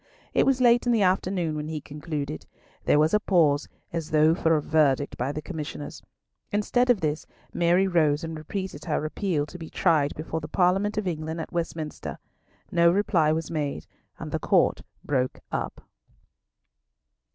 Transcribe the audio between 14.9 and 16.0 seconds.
broke up.